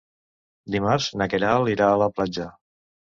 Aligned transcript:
Dimarts 0.75 1.09
na 1.21 1.27
Queralt 1.33 1.73
irà 1.75 1.91
a 1.91 2.01
la 2.05 2.09
platja. 2.17 2.49